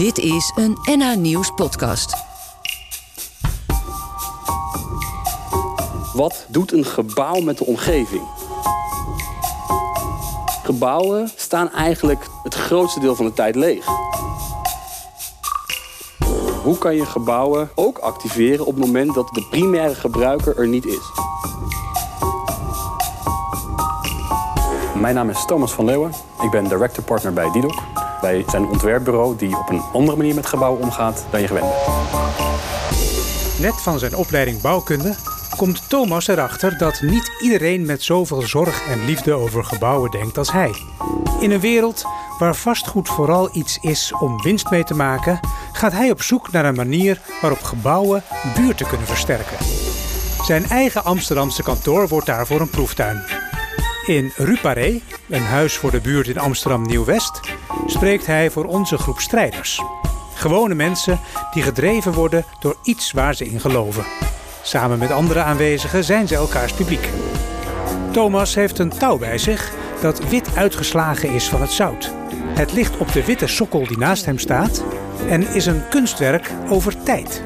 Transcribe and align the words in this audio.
Dit 0.00 0.18
is 0.18 0.52
een 0.54 0.78
NH 0.82 1.16
Nieuws 1.16 1.50
podcast. 1.54 2.16
Wat 6.14 6.46
doet 6.48 6.72
een 6.72 6.84
gebouw 6.84 7.40
met 7.40 7.58
de 7.58 7.64
omgeving? 7.64 8.22
Gebouwen 10.64 11.30
staan 11.36 11.72
eigenlijk 11.72 12.26
het 12.42 12.54
grootste 12.54 13.00
deel 13.00 13.14
van 13.14 13.24
de 13.24 13.32
tijd 13.32 13.54
leeg. 13.54 13.84
Hoe 16.62 16.78
kan 16.78 16.94
je 16.94 17.06
gebouwen 17.06 17.70
ook 17.74 17.98
activeren 17.98 18.66
op 18.66 18.74
het 18.74 18.84
moment 18.84 19.14
dat 19.14 19.28
de 19.32 19.46
primaire 19.50 19.94
gebruiker 19.94 20.58
er 20.58 20.68
niet 20.68 20.86
is? 20.86 21.12
Mijn 24.94 25.14
naam 25.14 25.30
is 25.30 25.44
Thomas 25.44 25.72
van 25.72 25.84
Leeuwen. 25.84 26.12
Ik 26.42 26.50
ben 26.50 26.68
director 26.68 27.04
partner 27.04 27.32
bij 27.32 27.50
Didok. 27.50 27.89
Wij 28.20 28.44
zijn 28.48 28.66
ontwerpbureau 28.66 29.36
die 29.36 29.56
op 29.56 29.70
een 29.70 29.82
andere 29.92 30.16
manier 30.16 30.34
met 30.34 30.46
gebouwen 30.46 30.82
omgaat 30.82 31.26
dan 31.30 31.40
je 31.40 31.46
gewend 31.46 31.66
bent. 31.66 31.98
Net 33.60 33.80
van 33.82 33.98
zijn 33.98 34.16
opleiding 34.16 34.60
bouwkunde 34.60 35.14
komt 35.56 35.88
Thomas 35.88 36.28
erachter 36.28 36.78
dat 36.78 37.00
niet 37.02 37.32
iedereen 37.40 37.86
met 37.86 38.02
zoveel 38.02 38.42
zorg 38.42 38.88
en 38.88 39.04
liefde 39.04 39.32
over 39.32 39.64
gebouwen 39.64 40.10
denkt 40.10 40.38
als 40.38 40.52
hij. 40.52 40.74
In 41.40 41.50
een 41.50 41.60
wereld 41.60 42.04
waar 42.38 42.54
vastgoed 42.54 43.08
vooral 43.08 43.48
iets 43.52 43.78
is 43.80 44.12
om 44.20 44.42
winst 44.42 44.70
mee 44.70 44.84
te 44.84 44.94
maken, 44.94 45.40
gaat 45.72 45.92
hij 45.92 46.10
op 46.10 46.22
zoek 46.22 46.52
naar 46.52 46.64
een 46.64 46.74
manier 46.74 47.20
waarop 47.40 47.62
gebouwen 47.62 48.22
buurten 48.54 48.86
kunnen 48.86 49.06
versterken. 49.06 49.56
Zijn 50.42 50.64
eigen 50.64 51.04
Amsterdamse 51.04 51.62
kantoor 51.62 52.08
wordt 52.08 52.26
daarvoor 52.26 52.60
een 52.60 52.70
proeftuin. 52.70 53.22
In 54.06 54.32
Ruparé, 54.36 55.00
een 55.28 55.42
huis 55.42 55.76
voor 55.76 55.90
de 55.90 56.00
buurt 56.00 56.28
in 56.28 56.38
Amsterdam 56.38 56.82
Nieuw-West, 56.82 57.40
spreekt 57.90 58.26
hij 58.26 58.50
voor 58.50 58.64
onze 58.64 58.98
groep 58.98 59.20
strijders. 59.20 59.82
Gewone 60.34 60.74
mensen 60.74 61.20
die 61.52 61.62
gedreven 61.62 62.12
worden 62.12 62.44
door 62.60 62.76
iets 62.82 63.12
waar 63.12 63.34
ze 63.34 63.44
in 63.44 63.60
geloven. 63.60 64.04
Samen 64.62 64.98
met 64.98 65.10
andere 65.10 65.40
aanwezigen 65.40 66.04
zijn 66.04 66.28
ze 66.28 66.34
elkaars 66.34 66.72
publiek. 66.72 67.08
Thomas 68.12 68.54
heeft 68.54 68.78
een 68.78 68.88
touw 68.98 69.18
bij 69.18 69.38
zich 69.38 69.72
dat 70.00 70.28
wit 70.28 70.56
uitgeslagen 70.56 71.30
is 71.32 71.48
van 71.48 71.60
het 71.60 71.70
zout. 71.70 72.12
Het 72.54 72.72
ligt 72.72 72.96
op 72.96 73.12
de 73.12 73.24
witte 73.24 73.46
sokkel 73.46 73.86
die 73.86 73.98
naast 73.98 74.24
hem 74.24 74.38
staat 74.38 74.84
en 75.28 75.54
is 75.54 75.66
een 75.66 75.88
kunstwerk 75.88 76.50
over 76.68 77.02
tijd. 77.02 77.42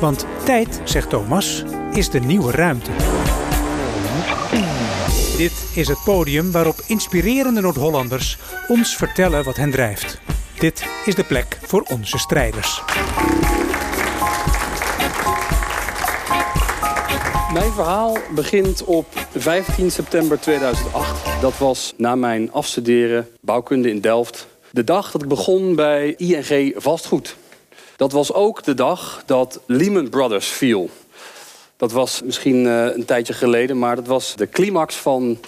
Want 0.00 0.26
tijd, 0.44 0.80
zegt 0.84 1.10
Thomas, 1.10 1.64
is 1.92 2.10
de 2.10 2.20
nieuwe 2.20 2.50
ruimte. 2.50 3.17
Dit 5.38 5.70
is 5.74 5.88
het 5.88 5.98
podium 6.04 6.52
waarop 6.52 6.82
inspirerende 6.86 7.60
Noord-Hollanders 7.60 8.38
ons 8.68 8.96
vertellen 8.96 9.44
wat 9.44 9.56
hen 9.56 9.70
drijft. 9.70 10.20
Dit 10.58 10.84
is 11.04 11.14
de 11.14 11.24
plek 11.24 11.58
voor 11.62 11.82
onze 11.90 12.18
strijders. 12.18 12.82
Mijn 17.52 17.72
verhaal 17.72 18.16
begint 18.34 18.84
op 18.84 19.06
15 19.36 19.90
september 19.90 20.40
2008. 20.40 21.40
Dat 21.40 21.58
was 21.58 21.94
na 21.96 22.14
mijn 22.14 22.52
afstuderen 22.52 23.28
bouwkunde 23.40 23.90
in 23.90 24.00
Delft. 24.00 24.46
De 24.70 24.84
dag 24.84 25.10
dat 25.10 25.22
ik 25.22 25.28
begon 25.28 25.74
bij 25.74 26.14
ING 26.16 26.72
Vastgoed. 26.76 27.36
Dat 27.96 28.12
was 28.12 28.32
ook 28.32 28.64
de 28.64 28.74
dag 28.74 29.22
dat 29.26 29.60
Lehman 29.66 30.08
Brothers 30.08 30.48
viel. 30.48 30.90
Dat 31.78 31.92
was 31.92 32.22
misschien 32.24 32.64
uh, 32.64 32.94
een 32.94 33.04
tijdje 33.04 33.32
geleden, 33.32 33.78
maar 33.78 33.96
dat 33.96 34.06
was 34.06 34.36
de 34.36 34.48
climax 34.48 34.94
van 34.94 35.38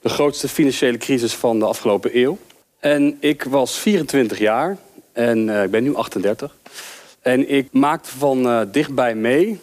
de 0.00 0.08
grootste 0.08 0.48
financiële 0.48 0.96
crisis 0.96 1.34
van 1.34 1.58
de 1.58 1.64
afgelopen 1.64 2.18
eeuw. 2.18 2.38
En 2.78 3.16
ik 3.20 3.44
was 3.44 3.78
24 3.78 4.38
jaar 4.38 4.76
en 5.12 5.48
uh, 5.48 5.62
ik 5.62 5.70
ben 5.70 5.82
nu 5.82 5.94
38. 5.94 6.56
En 7.20 7.50
ik 7.50 7.68
maakte 7.72 8.10
van 8.10 8.46
uh, 8.46 8.60
dichtbij 8.72 9.14
mee 9.14 9.60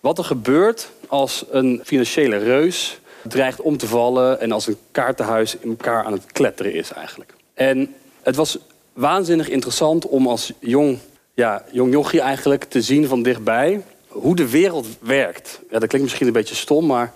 wat 0.00 0.18
er 0.18 0.24
gebeurt 0.24 0.90
als 1.06 1.44
een 1.50 1.80
financiële 1.84 2.36
reus 2.36 3.00
dreigt 3.28 3.60
om 3.60 3.76
te 3.76 3.86
vallen 3.86 4.40
en 4.40 4.52
als 4.52 4.66
een 4.66 4.78
kaartenhuis 4.90 5.56
in 5.56 5.68
elkaar 5.68 6.04
aan 6.04 6.12
het 6.12 6.32
kletteren 6.32 6.74
is 6.74 6.92
eigenlijk. 6.92 7.34
En 7.54 7.94
het 8.22 8.36
was 8.36 8.58
waanzinnig 8.92 9.48
interessant 9.48 10.06
om 10.06 10.26
als 10.26 10.52
jong, 10.58 10.98
ja, 11.34 11.64
jong 11.72 11.92
jochie 11.92 12.20
eigenlijk 12.20 12.64
te 12.64 12.82
zien 12.82 13.06
van 13.06 13.22
dichtbij 13.22 13.82
hoe 14.12 14.36
de 14.36 14.48
wereld 14.48 14.86
werkt. 15.00 15.60
Ja, 15.70 15.78
dat 15.78 15.88
klinkt 15.88 16.02
misschien 16.02 16.26
een 16.26 16.32
beetje 16.32 16.54
stom, 16.54 16.86
maar 16.86 17.12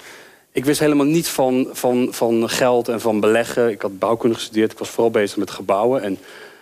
ik 0.52 0.64
wist 0.64 0.80
helemaal 0.80 1.06
niets 1.06 1.28
van, 1.28 1.68
van, 1.72 2.08
van 2.10 2.48
geld 2.48 2.88
en 2.88 3.00
van 3.00 3.20
beleggen. 3.20 3.70
Ik 3.70 3.82
had 3.82 3.98
bouwkunde 3.98 4.34
gestudeerd, 4.34 4.72
ik 4.72 4.78
was 4.78 4.88
vooral 4.88 5.10
bezig 5.10 5.36
met 5.36 5.50
gebouwen 5.50 6.02
en 6.02 6.18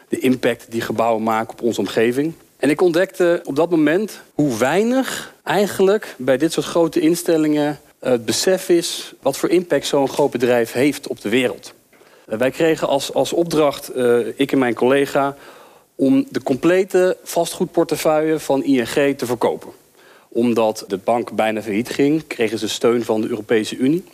de 0.09 0.19
impact 0.19 0.67
die 0.69 0.81
gebouwen 0.81 1.23
maken 1.23 1.53
op 1.53 1.63
onze 1.63 1.81
omgeving. 1.81 2.33
En 2.57 2.71
ik 2.71 2.81
ontdekte 2.81 3.41
op 3.45 3.57
dat 3.57 3.71
moment 3.71 4.21
hoe 4.35 4.57
weinig 4.57 5.35
eigenlijk 5.43 6.15
bij 6.19 6.37
dit 6.37 6.53
soort 6.53 6.67
grote 6.67 7.01
instellingen 7.01 7.81
het 8.11 8.25
besef 8.25 8.69
is 8.69 9.15
wat 9.23 9.37
voor 9.37 9.49
impact 9.49 9.87
zo'n 9.87 10.09
groot 10.09 10.31
bedrijf 10.31 10.73
heeft 10.73 11.07
op 11.09 11.21
de 11.21 11.29
wereld. 11.29 11.73
Wij 12.25 12.51
kregen 12.51 12.89
als, 12.89 13.15
als 13.15 13.33
opdracht, 13.33 13.97
uh, 13.97 14.27
ik 14.37 14.53
en 14.53 14.59
mijn 14.59 14.75
collega, 14.75 15.37
om 15.95 16.27
de 16.31 16.43
complete 16.43 17.17
vastgoedportefeuille 17.23 18.39
van 18.39 18.65
ING 18.65 19.19
te 19.19 19.27
verkopen. 19.27 19.71
Omdat 20.35 20.85
de 20.89 20.97
bank 20.97 21.33
bijna 21.33 21.63
failliet 21.63 21.89
ging, 21.89 22.27
kregen 22.27 22.59
ze 22.59 22.69
steun 22.69 23.05
van 23.05 23.21
de 23.21 23.29
Europese 23.29 23.77
Unie. 23.77 24.05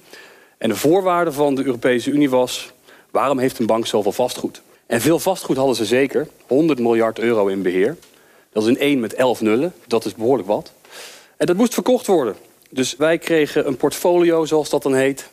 En 0.59 0.69
de 0.69 0.77
voorwaarde 0.77 1.33
van 1.33 1.55
de 1.55 1.65
Europese 1.65 2.11
Unie 2.11 2.31
was, 2.31 2.73
waarom 3.11 3.39
heeft 3.39 3.59
een 3.59 3.67
bank 3.67 3.87
zoveel 3.87 4.13
vastgoed? 4.13 4.63
En 4.87 5.01
veel 5.01 5.19
vastgoed 5.19 5.57
hadden 5.57 5.77
ze 5.77 5.85
zeker, 5.85 6.29
100 6.47 6.79
miljard 6.79 7.19
euro 7.19 7.47
in 7.47 7.63
beheer. 7.63 7.97
Dat 8.53 8.63
is 8.63 8.69
een 8.69 8.79
1 8.79 9.01
met 9.01 9.15
11 9.15 9.41
nullen, 9.41 9.73
dat 9.87 10.05
is 10.05 10.15
behoorlijk 10.15 10.49
wat. 10.49 10.73
En 11.37 11.47
dat 11.47 11.57
moest 11.57 11.75
verkocht 11.75 12.07
worden. 12.07 12.37
Dus 12.71 12.97
wij 12.97 13.19
kregen 13.19 13.67
een 13.67 13.77
portfolio, 13.77 14.45
zoals 14.45 14.71
dat 14.71 14.83
dan 14.83 14.95
heet. 14.95 15.29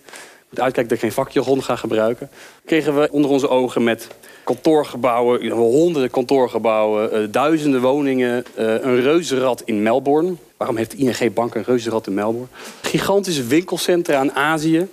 Moet 0.50 0.60
uitkijken 0.60 0.88
dat 0.88 0.92
ik 0.92 1.00
geen 1.00 1.24
vakjargon 1.24 1.64
ga 1.64 1.76
gebruiken. 1.76 2.30
Kregen 2.66 3.00
we 3.00 3.08
onder 3.12 3.32
onze 3.32 3.50
ogen 3.50 3.84
met 3.84 4.08
kantoorgebouwen, 4.44 5.50
honderden 5.50 6.12
kantoorgebouwen, 6.12 7.22
uh, 7.22 7.28
duizenden 7.32 7.82
woningen, 7.82 8.46
uh, 8.60 8.66
een 8.66 9.02
reuzenrad 9.02 9.62
in 9.66 9.84
Melbourne. 9.84 10.36
Waarom 10.58 10.78
heeft 10.78 10.94
ING 10.94 11.34
Bank 11.34 11.56
een 11.56 11.64
reuzenrad 11.64 12.08
in 12.08 12.14
Melbourne? 12.14 12.48
Gigantische 12.82 13.44
winkelcentra 13.44 14.22
in 14.22 14.34
Azië. 14.34 14.88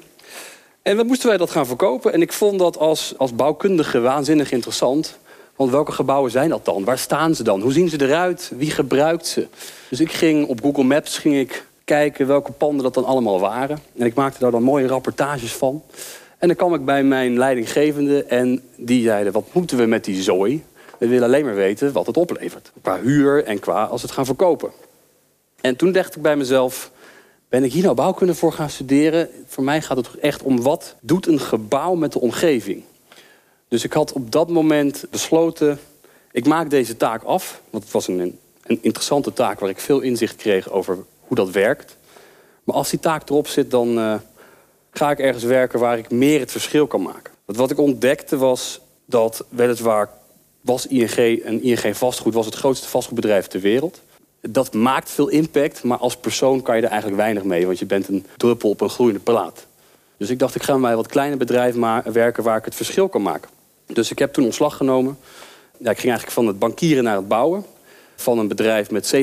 En 0.83 0.97
wat 0.97 1.07
moesten 1.07 1.29
wij 1.29 1.37
dat 1.37 1.51
gaan 1.51 1.67
verkopen? 1.67 2.13
En 2.13 2.23
ik 2.23 2.33
vond 2.33 2.59
dat 2.59 2.79
als, 2.79 3.15
als 3.17 3.35
bouwkundige 3.35 4.01
waanzinnig 4.01 4.53
interessant. 4.53 5.19
Want 5.57 5.71
welke 5.71 5.93
gebouwen 5.93 6.31
zijn 6.31 6.49
dat 6.49 6.65
dan? 6.65 6.85
Waar 6.85 6.99
staan 6.99 7.35
ze 7.35 7.43
dan? 7.43 7.61
Hoe 7.61 7.73
zien 7.73 7.89
ze 7.89 8.03
eruit? 8.03 8.53
Wie 8.57 8.71
gebruikt 8.71 9.27
ze? 9.27 9.47
Dus 9.89 10.01
ik 10.01 10.13
ging 10.13 10.47
op 10.47 10.61
Google 10.63 10.85
Maps 10.85 11.19
ging 11.19 11.37
ik 11.37 11.67
kijken 11.84 12.27
welke 12.27 12.53
panden 12.53 12.83
dat 12.83 12.95
dan 12.95 13.05
allemaal 13.05 13.41
waren. 13.41 13.78
En 13.97 14.06
ik 14.06 14.15
maakte 14.15 14.39
daar 14.39 14.50
dan 14.50 14.62
mooie 14.62 14.87
rapportages 14.87 15.53
van. 15.53 15.83
En 16.39 16.49
dan 16.49 16.56
kwam 16.56 16.75
ik 16.75 16.84
bij 16.84 17.05
mijn 17.05 17.39
leidinggevende 17.39 18.25
en 18.25 18.62
die 18.77 19.03
zeiden... 19.03 19.33
wat 19.33 19.45
moeten 19.53 19.77
we 19.77 19.87
met 19.87 20.05
die 20.05 20.23
zooi? 20.23 20.65
We 20.99 21.09
willen 21.09 21.25
alleen 21.25 21.44
maar 21.44 21.55
weten 21.55 21.93
wat 21.93 22.06
het 22.06 22.17
oplevert. 22.17 22.73
Qua 22.83 23.00
huur 23.00 23.44
en 23.44 23.59
qua 23.59 23.84
als 23.84 24.00
we 24.00 24.06
het 24.06 24.17
gaan 24.17 24.27
verkopen. 24.27 24.71
En 25.61 25.77
toen 25.77 25.93
dacht 25.93 26.17
ik 26.17 26.23
bij 26.23 26.37
mezelf... 26.37 26.91
ben 27.49 27.65
ik 27.65 27.73
hier 27.73 27.83
nou 27.83 27.94
bouwkunde 27.94 28.34
voor 28.34 28.53
gaan 28.53 28.71
studeren? 28.71 29.28
Voor 29.47 29.65
mij 29.65 29.83
gaat 29.83 29.97
het 29.97 30.15
echt 30.15 30.43
om 30.43 30.62
wat 30.62 30.97
doet 31.00 31.27
een 31.27 31.41
gebouw 31.41 31.94
met 31.94 32.12
de 32.12 32.21
omgeving? 32.21 32.83
Dus 33.69 33.84
ik 33.84 33.93
had 33.93 34.12
op 34.12 34.31
dat 34.33 34.49
moment 34.49 35.06
besloten... 35.11 35.78
ik 36.33 36.47
maak 36.47 36.71
deze 36.71 36.97
taak 36.97 37.23
af, 37.23 37.61
want 37.71 37.84
het 37.84 37.93
was 37.93 38.09
een, 38.09 38.39
een 38.62 38.78
interessante 38.83 39.33
taak... 39.33 39.61
waar 39.61 39.71
ik 39.71 39.81
veel 39.81 40.00
inzicht 40.00 40.37
kreeg 40.37 40.71
over 40.71 40.99
hoe 41.27 41.37
dat 41.37 41.51
werkt. 41.51 41.97
Maar 42.65 42.77
als 42.77 42.91
die 42.91 42.99
taak 42.99 43.29
erop 43.29 43.49
zit, 43.49 43.71
dan 43.71 43.99
uh, 43.99 44.15
ga 44.91 45.11
ik 45.11 45.19
ergens 45.19 45.45
werken... 45.45 45.79
waar 45.79 45.99
ik 45.99 46.11
meer 46.11 46.41
het 46.41 46.51
verschil 46.51 46.87
kan 46.87 47.03
maken. 47.03 47.33
Wat 47.45 47.71
ik 47.71 47.79
ontdekte 47.79 48.37
was 48.37 48.81
dat 49.05 49.45
weliswaar 49.49 50.11
was 50.61 50.87
ING... 50.87 51.43
en 51.45 51.62
ING 51.62 51.97
Vastgoed 51.97 52.35
was 52.35 52.47
het 52.47 52.55
grootste 52.55 52.89
vastgoedbedrijf 52.89 53.47
ter 53.47 53.61
wereld. 53.61 54.00
Dat 54.41 54.73
maakt 54.73 55.11
veel 55.11 55.29
impact, 55.29 55.82
maar 55.82 55.99
als 55.99 56.17
persoon 56.17 56.62
kan 56.62 56.76
je 56.76 56.82
er 56.82 56.88
eigenlijk 56.88 57.21
weinig 57.21 57.44
mee... 57.44 57.67
want 57.67 57.79
je 57.79 57.87
bent 57.87 58.09
een 58.09 58.26
druppel 58.37 58.71
op 58.71 58.81
een 58.81 58.91
groeiende 58.91 59.21
plaat. 59.21 59.67
Dus 60.17 60.31
ik 60.31 60.38
dacht, 60.38 60.55
ik 60.55 60.62
ga 60.62 60.79
bij 60.79 60.97
wat 60.97 61.06
kleine 61.06 61.37
bedrijven 61.37 62.12
werken 62.12 62.43
waar 62.43 62.56
ik 62.56 62.65
het 62.65 62.75
verschil 62.75 63.09
kan 63.09 63.23
maken. 63.23 63.50
Dus 63.87 64.11
ik 64.11 64.19
heb 64.19 64.32
toen 64.32 64.44
ontslag 64.44 64.76
genomen. 64.76 65.19
Ja, 65.79 65.91
ik 65.91 65.99
ging 65.99 66.12
eigenlijk 66.12 66.31
van 66.31 66.47
het 66.47 66.59
bankieren 66.59 67.05
naar 67.05 67.17
het 67.17 67.29
bouwen. 67.29 67.65
Van 68.16 68.38
een 68.38 68.49
bedrijf 68.49 68.90
met 68.90 69.14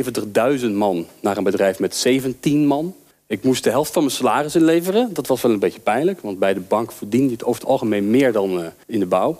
70.000 0.61 0.71
man 0.71 1.05
naar 1.19 1.38
een 1.38 1.43
bedrijf 1.43 1.79
met 1.79 1.95
17 1.95 2.67
man. 2.67 2.95
Ik 3.27 3.43
moest 3.43 3.63
de 3.63 3.69
helft 3.69 3.91
van 3.91 4.01
mijn 4.01 4.15
salaris 4.15 4.55
inleveren. 4.55 5.13
Dat 5.13 5.27
was 5.27 5.41
wel 5.41 5.51
een 5.51 5.59
beetje 5.59 5.79
pijnlijk, 5.79 6.21
want 6.21 6.39
bij 6.39 6.53
de 6.53 6.59
bank 6.59 6.91
verdiende 6.91 7.31
het 7.31 7.43
over 7.43 7.61
het 7.61 7.69
algemeen 7.69 8.09
meer 8.09 8.31
dan 8.31 8.59
uh, 8.59 8.65
in 8.85 8.99
de 8.99 9.05
bouw. 9.05 9.39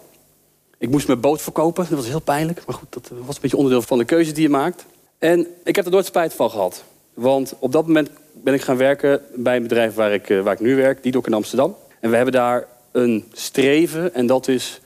Ik 0.78 0.90
moest 0.90 1.08
mijn 1.08 1.20
boot 1.20 1.42
verkopen, 1.42 1.86
dat 1.90 1.98
was 1.98 2.08
heel 2.08 2.22
pijnlijk. 2.22 2.62
Maar 2.66 2.76
goed, 2.76 2.94
dat 2.94 3.12
was 3.26 3.36
een 3.36 3.42
beetje 3.42 3.58
onderdeel 3.58 3.82
van 3.82 3.98
de 3.98 4.06
keuze 4.06 4.32
die 4.32 4.44
je 4.44 4.50
maakt. 4.50 4.86
En 5.18 5.48
ik 5.64 5.76
heb 5.76 5.86
er 5.86 5.92
nooit 5.92 6.06
spijt 6.06 6.34
van 6.34 6.50
gehad. 6.50 6.84
Want 7.14 7.54
op 7.60 7.72
dat 7.72 7.88
moment 7.88 8.10
ben 8.34 8.54
ik 8.54 8.62
gaan 8.62 8.78
werken 8.78 9.22
bij 9.36 9.56
een 9.56 9.62
bedrijf 9.62 9.94
waar 9.94 10.14
ik, 10.14 10.30
uh, 10.30 10.42
waar 10.42 10.54
ik 10.54 10.60
nu 10.60 10.76
werk, 10.76 11.04
Didok 11.04 11.28
in 11.28 11.34
Amsterdam. 11.34 11.76
En 12.00 12.10
we 12.10 12.16
hebben 12.16 12.34
daar 12.34 12.68
een 12.92 13.26
streven 13.32 14.14
en 14.14 14.28
dat 14.28 14.48
is 14.48 14.82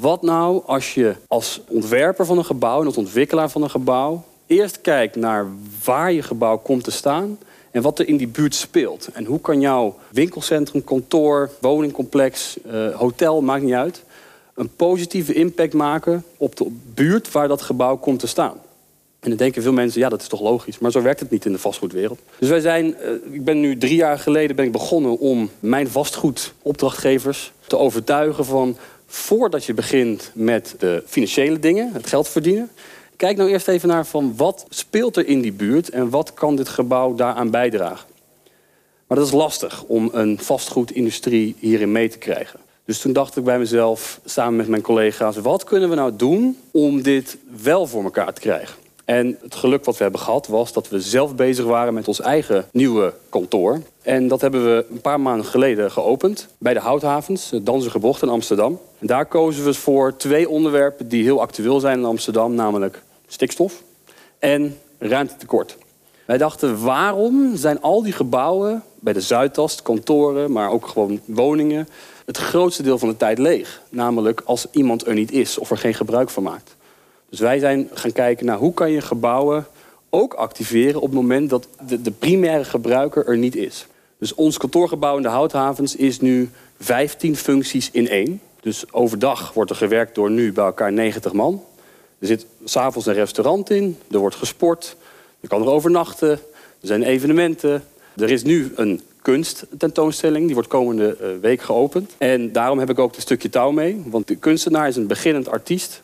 Wat 0.00 0.22
nou 0.22 0.62
als 0.66 0.94
je 0.94 1.14
als 1.26 1.60
ontwerper 1.68 2.26
van 2.26 2.38
een 2.38 2.44
gebouw 2.44 2.80
en 2.80 2.86
als 2.86 2.96
ontwikkelaar 2.96 3.50
van 3.50 3.62
een 3.62 3.70
gebouw 3.70 4.24
eerst 4.46 4.80
kijkt 4.80 5.16
naar 5.16 5.46
waar 5.84 6.12
je 6.12 6.22
gebouw 6.22 6.58
komt 6.58 6.84
te 6.84 6.90
staan 6.90 7.38
en 7.70 7.82
wat 7.82 7.98
er 7.98 8.08
in 8.08 8.16
die 8.16 8.28
buurt 8.28 8.54
speelt. 8.54 9.08
En 9.12 9.24
hoe 9.24 9.40
kan 9.40 9.60
jouw 9.60 9.96
winkelcentrum, 10.10 10.84
kantoor, 10.84 11.50
woningcomplex, 11.60 12.56
uh, 12.66 12.94
hotel, 12.96 13.42
maakt 13.42 13.62
niet 13.62 13.74
uit, 13.74 14.04
een 14.54 14.74
positieve 14.76 15.32
impact 15.34 15.72
maken 15.72 16.24
op 16.36 16.56
de 16.56 16.66
buurt 16.94 17.32
waar 17.32 17.48
dat 17.48 17.62
gebouw 17.62 17.96
komt 17.96 18.18
te 18.18 18.26
staan. 18.26 18.56
En 19.20 19.28
dan 19.30 19.38
denken 19.38 19.62
veel 19.62 19.72
mensen, 19.72 20.00
ja, 20.00 20.08
dat 20.08 20.20
is 20.20 20.28
toch 20.28 20.40
logisch. 20.40 20.78
Maar 20.78 20.90
zo 20.90 21.02
werkt 21.02 21.20
het 21.20 21.30
niet 21.30 21.44
in 21.44 21.52
de 21.52 21.58
vastgoedwereld. 21.58 22.18
Dus 22.38 22.48
wij 22.48 22.60
zijn, 22.60 22.86
uh, 22.86 23.34
ik 23.34 23.44
ben 23.44 23.60
nu 23.60 23.78
drie 23.78 23.96
jaar 23.96 24.18
geleden 24.18 24.56
ben 24.56 24.64
ik 24.64 24.72
begonnen 24.72 25.18
om 25.18 25.50
mijn 25.60 25.88
vastgoedopdrachtgevers 25.88 27.52
te 27.66 27.78
overtuigen 27.78 28.44
van 28.44 28.76
voordat 29.14 29.64
je 29.64 29.74
begint 29.74 30.30
met 30.34 30.74
de 30.78 31.02
financiële 31.06 31.58
dingen, 31.58 31.92
het 31.92 32.06
geld 32.06 32.28
verdienen, 32.28 32.70
kijk 33.16 33.36
nou 33.36 33.50
eerst 33.50 33.68
even 33.68 33.88
naar 33.88 34.06
van 34.06 34.36
wat 34.36 34.66
speelt 34.68 35.16
er 35.16 35.26
in 35.26 35.40
die 35.40 35.52
buurt 35.52 35.90
en 35.90 36.10
wat 36.10 36.34
kan 36.34 36.56
dit 36.56 36.68
gebouw 36.68 37.14
daaraan 37.14 37.50
bijdragen. 37.50 38.08
Maar 39.06 39.18
dat 39.18 39.26
is 39.26 39.32
lastig 39.32 39.82
om 39.82 40.10
een 40.12 40.38
vastgoedindustrie 40.38 41.56
hierin 41.58 41.92
mee 41.92 42.08
te 42.08 42.18
krijgen. 42.18 42.60
Dus 42.84 42.98
toen 43.00 43.12
dacht 43.12 43.36
ik 43.36 43.44
bij 43.44 43.58
mezelf, 43.58 44.20
samen 44.24 44.56
met 44.56 44.68
mijn 44.68 44.82
collega's, 44.82 45.36
wat 45.36 45.64
kunnen 45.64 45.88
we 45.88 45.94
nou 45.94 46.16
doen 46.16 46.58
om 46.70 47.02
dit 47.02 47.36
wel 47.62 47.86
voor 47.86 48.04
elkaar 48.04 48.32
te 48.32 48.40
krijgen? 48.40 48.83
En 49.04 49.38
het 49.42 49.54
geluk 49.54 49.84
wat 49.84 49.96
we 49.96 50.02
hebben 50.02 50.20
gehad 50.20 50.46
was 50.46 50.72
dat 50.72 50.88
we 50.88 51.00
zelf 51.00 51.34
bezig 51.34 51.64
waren 51.64 51.94
met 51.94 52.08
ons 52.08 52.20
eigen 52.20 52.64
nieuwe 52.72 53.14
kantoor. 53.28 53.80
En 54.02 54.28
dat 54.28 54.40
hebben 54.40 54.64
we 54.64 54.86
een 54.90 55.00
paar 55.00 55.20
maanden 55.20 55.46
geleden 55.46 55.90
geopend 55.90 56.48
bij 56.58 56.74
de 56.74 56.80
Houthavens, 56.80 57.50
de 57.50 57.98
Bocht 58.00 58.22
in 58.22 58.28
Amsterdam. 58.28 58.80
En 58.98 59.06
daar 59.06 59.26
kozen 59.26 59.64
we 59.64 59.74
voor 59.74 60.16
twee 60.16 60.48
onderwerpen 60.48 61.08
die 61.08 61.22
heel 61.22 61.40
actueel 61.40 61.80
zijn 61.80 61.98
in 61.98 62.04
Amsterdam, 62.04 62.54
namelijk 62.54 63.02
stikstof 63.26 63.82
en 64.38 64.78
ruimtetekort. 64.98 65.76
Wij 66.24 66.38
dachten, 66.38 66.82
waarom 66.82 67.56
zijn 67.56 67.80
al 67.80 68.02
die 68.02 68.12
gebouwen 68.12 68.82
bij 69.00 69.12
de 69.12 69.20
Zuidas, 69.20 69.82
kantoren, 69.82 70.52
maar 70.52 70.70
ook 70.70 70.86
gewoon 70.86 71.20
woningen, 71.24 71.88
het 72.26 72.36
grootste 72.36 72.82
deel 72.82 72.98
van 72.98 73.08
de 73.08 73.16
tijd 73.16 73.38
leeg? 73.38 73.80
Namelijk 73.88 74.42
als 74.44 74.66
iemand 74.70 75.06
er 75.06 75.14
niet 75.14 75.32
is 75.32 75.58
of 75.58 75.70
er 75.70 75.78
geen 75.78 75.94
gebruik 75.94 76.30
van 76.30 76.42
maakt. 76.42 76.76
Dus 77.34 77.42
wij 77.42 77.58
zijn 77.58 77.88
gaan 77.92 78.12
kijken 78.12 78.46
naar 78.46 78.56
hoe 78.56 78.74
kan 78.74 78.90
je 78.90 79.00
gebouwen 79.00 79.66
ook 80.10 80.34
activeren 80.34 81.00
op 81.00 81.06
het 81.06 81.14
moment 81.14 81.50
dat 81.50 81.68
de, 81.86 82.02
de 82.02 82.10
primaire 82.10 82.64
gebruiker 82.64 83.26
er 83.26 83.36
niet 83.36 83.56
is. 83.56 83.86
Dus 84.18 84.34
ons 84.34 84.58
kantoorgebouw 84.58 85.16
in 85.16 85.22
de 85.22 85.28
Houthavens 85.28 85.96
is 85.96 86.20
nu 86.20 86.50
15 86.80 87.36
functies 87.36 87.90
in 87.90 88.08
één. 88.08 88.40
Dus 88.60 88.92
overdag 88.92 89.52
wordt 89.52 89.70
er 89.70 89.76
gewerkt 89.76 90.14
door 90.14 90.30
nu 90.30 90.52
bij 90.52 90.64
elkaar 90.64 90.92
90 90.92 91.32
man. 91.32 91.64
Er 92.18 92.26
zit 92.26 92.46
s'avonds 92.64 93.06
een 93.06 93.14
restaurant 93.14 93.70
in, 93.70 93.98
er 94.10 94.18
wordt 94.18 94.36
gesport, 94.36 94.96
je 95.40 95.48
kan 95.48 95.62
er 95.62 95.68
overnachten, 95.68 96.30
er 96.30 96.38
zijn 96.80 97.02
evenementen. 97.02 97.84
Er 98.16 98.30
is 98.30 98.42
nu 98.42 98.72
een 98.76 99.00
kunsttentoonstelling, 99.22 100.44
die 100.44 100.54
wordt 100.54 100.68
komende 100.68 101.16
eh, 101.16 101.28
week 101.40 101.62
geopend. 101.62 102.14
En 102.18 102.52
daarom 102.52 102.78
heb 102.78 102.90
ik 102.90 102.98
ook 102.98 103.14
een 103.14 103.22
stukje 103.22 103.48
touw 103.48 103.70
mee, 103.70 104.02
want 104.06 104.28
de 104.28 104.36
kunstenaar 104.36 104.88
is 104.88 104.96
een 104.96 105.06
beginnend 105.06 105.48
artiest. 105.48 106.02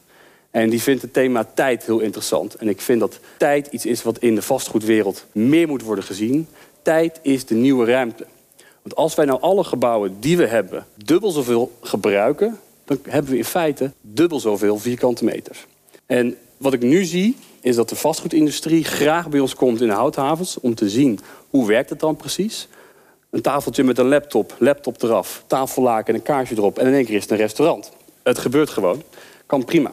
En 0.51 0.71
die 0.71 0.83
vindt 0.83 1.03
het 1.03 1.13
thema 1.13 1.47
tijd 1.55 1.87
heel 1.87 2.01
interessant. 2.01 2.55
En 2.55 2.69
ik 2.69 2.81
vind 2.81 3.01
dat 3.01 3.21
tijd 3.37 3.67
iets 3.67 3.87
is 3.87 4.03
wat 4.03 4.19
in 4.19 4.35
de 4.35 4.43
vastgoedwereld 4.43 5.25
meer 5.33 5.69
moet 5.69 5.83
worden 5.83 6.05
gezien. 6.05 6.49
Tijd 6.83 7.19
is 7.23 7.45
de 7.45 7.55
nieuwe 7.55 7.85
ruimte. 7.85 8.27
Want 8.83 8.97
als 8.97 9.15
wij 9.15 9.25
nou 9.25 9.41
alle 9.41 9.65
gebouwen 9.65 10.17
die 10.21 10.37
we 10.37 10.47
hebben 10.47 10.87
dubbel 11.05 11.31
zoveel 11.31 11.73
gebruiken... 11.81 12.59
dan 12.85 12.99
hebben 13.09 13.31
we 13.31 13.37
in 13.37 13.45
feite 13.45 13.93
dubbel 14.01 14.41
zoveel 14.41 14.79
vierkante 14.79 15.25
meters. 15.25 15.67
En 16.07 16.37
wat 16.57 16.73
ik 16.73 16.83
nu 16.83 17.05
zie, 17.05 17.37
is 17.61 17.77
dat 17.77 17.89
de 17.89 17.97
vastgoedindustrie 17.97 18.85
graag 18.85 19.29
bij 19.29 19.41
ons 19.41 19.55
komt 19.55 19.81
in 19.81 19.89
de 19.89 19.95
houthavens... 19.95 20.61
om 20.61 20.75
te 20.75 20.89
zien 20.89 21.19
hoe 21.51 21.67
werkt 21.67 21.91
het 21.91 22.01
dan 22.01 22.17
precies. 22.17 22.69
Een 23.31 23.43
tafeltje 23.43 23.85
met 23.85 23.99
een 23.99 24.09
laptop, 24.09 24.57
laptop 24.59 25.03
eraf, 25.03 25.45
tafellaken 25.47 26.15
en 26.15 26.15
een 26.15 26.27
kaarsje 26.27 26.55
erop... 26.57 26.79
en 26.79 26.87
in 26.87 26.95
één 26.95 27.05
keer 27.05 27.17
is 27.17 27.23
het 27.23 27.31
een 27.31 27.37
restaurant. 27.37 27.91
Het 28.23 28.39
gebeurt 28.39 28.71
gewoon. 28.71 29.03
Kan 29.47 29.65
prima. 29.65 29.91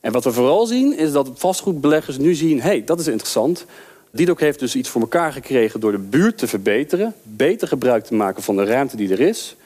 En 0.00 0.12
wat 0.12 0.24
we 0.24 0.32
vooral 0.32 0.66
zien, 0.66 0.98
is 0.98 1.12
dat 1.12 1.30
vastgoedbeleggers 1.34 2.18
nu 2.18 2.34
zien... 2.34 2.60
hé, 2.60 2.68
hey, 2.68 2.84
dat 2.84 3.00
is 3.00 3.06
interessant. 3.06 3.64
Didok 4.10 4.40
heeft 4.40 4.58
dus 4.58 4.74
iets 4.74 4.88
voor 4.88 5.00
elkaar 5.00 5.32
gekregen 5.32 5.80
door 5.80 5.92
de 5.92 5.98
buurt 5.98 6.38
te 6.38 6.46
verbeteren... 6.46 7.14
beter 7.22 7.68
gebruik 7.68 8.04
te 8.04 8.14
maken 8.14 8.42
van 8.42 8.56
de 8.56 8.64
ruimte 8.64 8.96
die 8.96 9.12
er 9.12 9.20
is. 9.20 9.56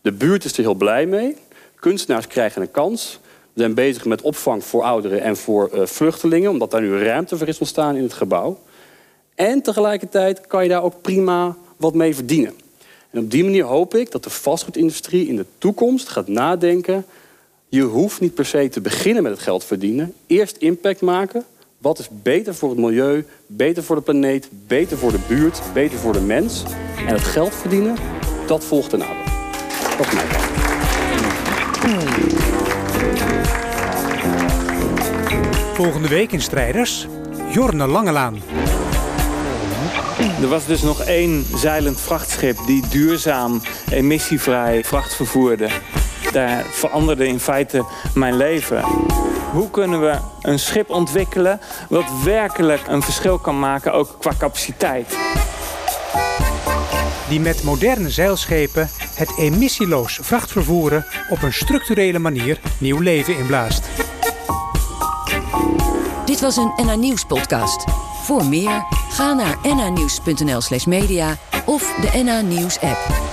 De 0.00 0.12
buurt 0.12 0.44
is 0.44 0.52
er 0.52 0.62
heel 0.62 0.74
blij 0.74 1.06
mee. 1.06 1.36
Kunstenaars 1.74 2.26
krijgen 2.26 2.62
een 2.62 2.70
kans. 2.70 3.20
We 3.52 3.60
zijn 3.60 3.74
bezig 3.74 4.04
met 4.04 4.22
opvang 4.22 4.64
voor 4.64 4.82
ouderen 4.82 5.20
en 5.20 5.36
voor 5.36 5.70
uh, 5.74 5.86
vluchtelingen... 5.86 6.50
omdat 6.50 6.70
daar 6.70 6.80
nu 6.80 6.98
ruimte 6.98 7.36
voor 7.36 7.48
is 7.48 7.58
ontstaan 7.58 7.96
in 7.96 8.02
het 8.02 8.12
gebouw. 8.12 8.58
En 9.34 9.62
tegelijkertijd 9.62 10.46
kan 10.46 10.62
je 10.62 10.68
daar 10.68 10.82
ook 10.82 11.02
prima 11.02 11.56
wat 11.76 11.94
mee 11.94 12.14
verdienen. 12.14 12.52
En 13.10 13.18
op 13.18 13.30
die 13.30 13.44
manier 13.44 13.64
hoop 13.64 13.94
ik 13.94 14.10
dat 14.10 14.24
de 14.24 14.30
vastgoedindustrie 14.30 15.28
in 15.28 15.36
de 15.36 15.46
toekomst 15.58 16.08
gaat 16.08 16.28
nadenken... 16.28 17.04
Je 17.74 17.82
hoeft 17.82 18.20
niet 18.20 18.34
per 18.34 18.46
se 18.46 18.68
te 18.68 18.80
beginnen 18.80 19.22
met 19.22 19.32
het 19.32 19.40
geld 19.40 19.64
verdienen. 19.64 20.14
Eerst 20.26 20.56
impact 20.56 21.00
maken. 21.00 21.44
Wat 21.78 21.98
is 21.98 22.08
beter 22.22 22.54
voor 22.54 22.70
het 22.70 22.78
milieu, 22.78 23.26
beter 23.46 23.82
voor 23.82 23.96
de 23.96 24.02
planeet, 24.02 24.48
beter 24.66 24.98
voor 24.98 25.10
de 25.10 25.18
buurt, 25.28 25.62
beter 25.72 25.98
voor 25.98 26.12
de 26.12 26.20
mens. 26.20 26.62
En 27.06 27.14
het 27.14 27.22
geld 27.22 27.54
verdienen, 27.54 27.96
dat 28.46 28.64
volgt 28.64 28.90
daarna. 28.90 29.06
Dat 29.98 30.06
is 30.06 30.12
mijn 30.12 30.26
Volgende 35.74 36.08
week 36.08 36.32
in 36.32 36.40
Strijders, 36.40 37.06
Jorne 37.52 37.86
Langelaan. 37.86 38.42
Er 40.42 40.48
was 40.48 40.66
dus 40.66 40.82
nog 40.82 41.04
één 41.04 41.44
zeilend 41.54 42.00
vrachtschip 42.00 42.58
die 42.66 42.88
duurzaam, 42.88 43.60
emissievrij 43.90 44.84
vracht 44.84 45.14
vervoerde 45.14 45.68
daar 46.32 46.64
veranderde 46.70 47.26
in 47.26 47.40
feite 47.40 47.84
mijn 48.14 48.36
leven. 48.36 48.84
Hoe 49.52 49.70
kunnen 49.70 50.00
we 50.00 50.16
een 50.40 50.58
schip 50.58 50.90
ontwikkelen 50.90 51.60
wat 51.88 52.04
werkelijk 52.24 52.80
een 52.86 53.02
verschil 53.02 53.38
kan 53.38 53.58
maken, 53.58 53.92
ook 53.92 54.16
qua 54.18 54.32
capaciteit? 54.38 55.16
Die 57.28 57.40
met 57.40 57.62
moderne 57.62 58.10
zeilschepen 58.10 58.88
het 59.14 59.38
emissieloos 59.38 60.18
vrachtvervoeren 60.22 61.06
op 61.28 61.42
een 61.42 61.52
structurele 61.52 62.18
manier 62.18 62.60
nieuw 62.78 63.00
leven 63.00 63.36
inblaast. 63.36 63.88
Dit 66.24 66.40
was 66.40 66.56
een 66.56 66.72
NA 66.84 66.94
Nieuws 66.94 67.24
podcast. 67.24 67.84
Voor 68.22 68.44
meer, 68.44 68.86
ga 69.08 69.32
naar 69.32 69.58
nanieuws.nl 69.62 70.60
slash 70.60 70.84
media 70.84 71.36
of 71.64 71.94
de 72.00 72.22
NA 72.22 72.40
Nieuws 72.40 72.80
app. 72.80 73.31